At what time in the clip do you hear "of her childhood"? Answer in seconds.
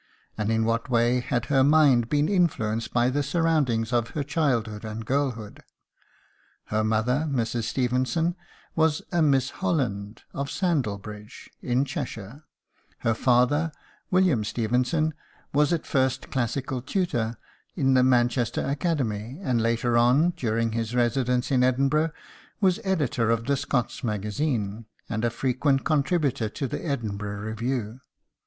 3.93-4.83